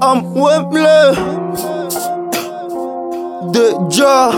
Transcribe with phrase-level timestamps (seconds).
[0.00, 1.14] Am Wembley
[3.52, 4.30] De Ja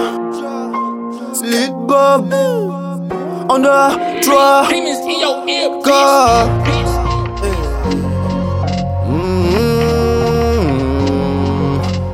[1.42, 2.32] Lead Bob
[3.48, 6.48] On a trois Demons in your ear, corps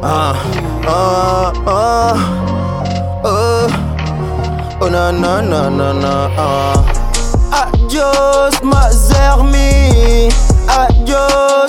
[0.03, 0.35] ah,
[0.87, 2.17] ah, ah,
[3.25, 3.69] oh,
[4.81, 6.77] oh na na na na na ah.
[7.53, 10.31] Adios ma zermie,
[10.69, 11.60] adios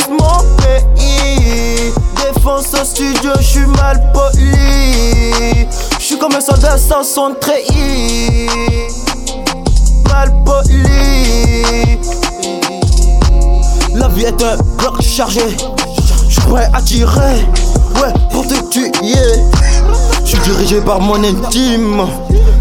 [2.81, 5.67] au studio, je suis mal poli.
[5.99, 8.47] Je suis comme un soldat sans son treillis.
[10.09, 11.99] Mal poli.
[13.93, 15.41] La vie est un bloc chargé.
[16.27, 17.45] Je suis prêt à tirer,
[18.01, 18.80] ouais, pour te tuer.
[20.51, 22.01] Dirigé par mon intime.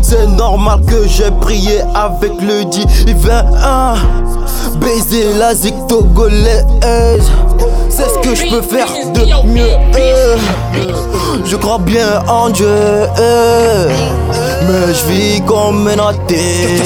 [0.01, 3.45] C'est normal que j'ai prié avec le divin.
[4.81, 6.65] Baiser la zik togolaise.
[7.89, 10.39] C'est ce que je peux faire de mieux.
[11.45, 12.69] Je crois bien en Dieu.
[14.69, 16.81] Mais je vis comme un athée.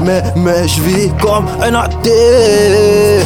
[0.00, 3.20] Mais, mais je vis comme un athée.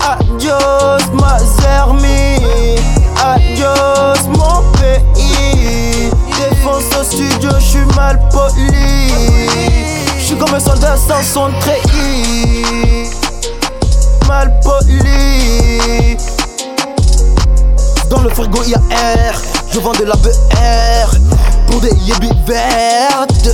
[0.00, 2.33] Adios ma zermie,
[10.64, 13.10] Je suis comme un soldat sans son treillis.
[14.26, 16.16] Mal poli.
[18.10, 19.40] Dans le frigo il y a air,
[19.72, 21.16] je vends de la BR
[21.66, 23.48] pour des yébis vertes.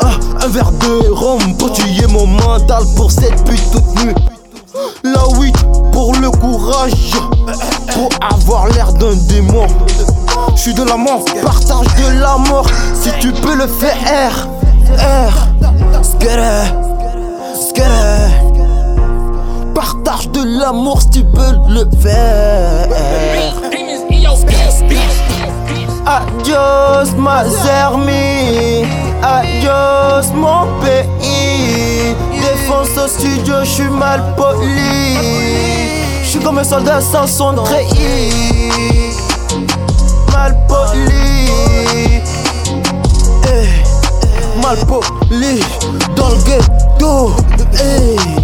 [0.00, 0.10] Ah,
[0.44, 4.14] un verre de rhum pour tuer mon mental pour cette pute toute nue.
[5.04, 5.54] La 8
[5.92, 7.12] pour le courage,
[7.94, 9.66] pour avoir l'air d'un démon.
[10.54, 14.48] Je suis de la mort, partage de la mort si tu peux le faire.
[14.96, 15.57] R, skere,
[20.58, 22.88] l'amour si tu peux le faire.
[26.06, 28.86] Adios ma zermie,
[29.22, 32.14] adios mon pays.
[32.40, 35.16] Défense au studio, je suis mal poli.
[36.22, 39.12] Je suis comme un soldat sans son treillis.
[40.32, 42.22] Mal poli.
[43.44, 45.60] Eh, Mal poli
[46.16, 47.32] dans le ghetto.
[47.74, 48.37] Eh.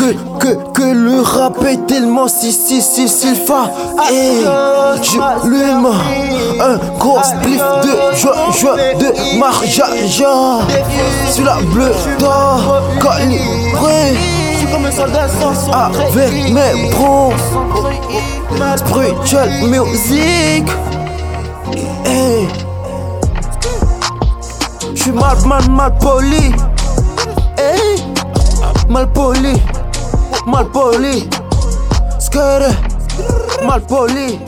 [0.00, 3.70] Que, que, que le rap est tellement si si si si fa.
[4.10, 4.40] Et
[5.02, 10.60] je lui mets un gros spliff de joie joie de marjaja.
[11.30, 14.16] Sur la bleue d'or calibré
[15.82, 17.32] Avec mes bros
[18.76, 20.66] Spiritual music.
[22.06, 22.48] Hey
[24.94, 26.54] J'suis mal mal mal poli.
[27.58, 28.02] Hey
[28.88, 29.60] mal poli,
[30.46, 31.28] mal poli,
[32.18, 32.70] skere,
[33.66, 34.40] mal poli.